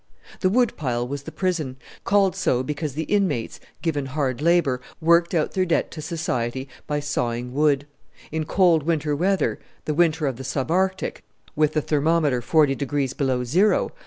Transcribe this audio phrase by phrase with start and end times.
[0.39, 5.35] The Wood pile was the prison, called so because the inmates, given hard labour, worked
[5.35, 7.85] out their debt to society by sawing wood.
[8.31, 11.23] In cold winter weather the winter of the sub Arctic,
[11.55, 13.91] with the thermometer forty degrees below zero!